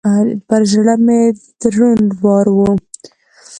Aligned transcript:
پر 0.47 0.61
زړه 0.71 0.95
مي 1.05 1.21
دروند 1.61 2.09
بار 2.21 2.45
و. 2.55 2.57